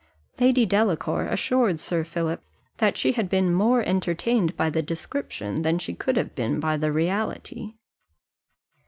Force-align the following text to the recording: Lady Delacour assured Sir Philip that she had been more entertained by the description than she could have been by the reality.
Lady 0.39 0.65
Delacour 0.65 1.25
assured 1.27 1.79
Sir 1.79 2.03
Philip 2.03 2.41
that 2.77 2.97
she 2.97 3.11
had 3.11 3.29
been 3.29 3.53
more 3.53 3.83
entertained 3.83 4.57
by 4.57 4.67
the 4.67 4.81
description 4.81 5.61
than 5.61 5.77
she 5.77 5.93
could 5.93 6.17
have 6.17 6.33
been 6.33 6.59
by 6.59 6.75
the 6.75 6.91
reality. 6.91 7.75